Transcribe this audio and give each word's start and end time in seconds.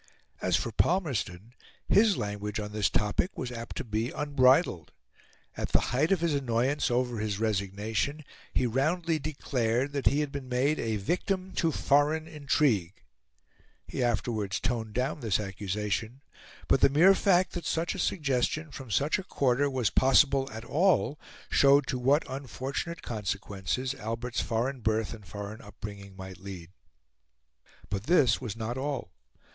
As 0.41 0.55
for 0.55 0.71
Palmerston, 0.71 1.53
his 1.87 2.17
language 2.17 2.59
on 2.59 2.71
this 2.71 2.89
topic 2.89 3.37
was 3.37 3.51
apt 3.51 3.75
to 3.75 3.83
be 3.83 4.09
unbridled. 4.09 4.93
At 5.55 5.73
the 5.73 5.79
height 5.93 6.11
of 6.11 6.21
his 6.21 6.33
annoyance 6.33 6.89
over 6.89 7.19
his 7.19 7.39
resignation, 7.39 8.23
he 8.51 8.65
roundly 8.65 9.19
declared 9.19 9.91
that 9.91 10.07
he 10.07 10.21
had 10.21 10.31
been 10.31 10.49
made 10.49 10.79
a 10.79 10.95
victim 10.95 11.51
to 11.57 11.71
foreign 11.71 12.27
intrigue. 12.27 13.03
He 13.85 14.03
afterwards 14.03 14.59
toned 14.59 14.95
down 14.95 15.19
this 15.19 15.39
accusation; 15.39 16.23
but 16.67 16.81
the 16.81 16.89
mere 16.89 17.13
fact 17.13 17.51
that 17.53 17.67
such 17.67 17.93
a 17.93 17.99
suggestion 17.99 18.71
from 18.71 18.89
such 18.89 19.19
a 19.19 19.23
quarter 19.23 19.69
was 19.69 19.91
possible 19.91 20.49
at 20.51 20.65
all 20.65 21.19
showed 21.51 21.85
to 21.85 21.99
what 21.99 22.25
unfortunate 22.27 23.03
consequences 23.03 23.93
Albert's 23.93 24.41
foreign 24.41 24.79
birth 24.79 25.13
and 25.13 25.27
foreign 25.27 25.61
upbringing 25.61 26.15
might 26.17 26.39
lead. 26.39 26.71
But 27.91 28.05
this 28.05 28.41
was 28.41 28.55
not 28.55 28.79
all. 28.79 29.11